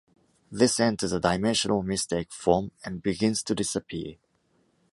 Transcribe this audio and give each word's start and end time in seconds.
This 0.51 0.79
enters 0.79 1.11
a 1.11 1.19
dimensional 1.19 1.83
mistake 1.83 2.31
form 2.31 2.71
and 2.83 3.03
begins 3.03 3.43
to 3.43 3.53
disappear. 3.53 4.15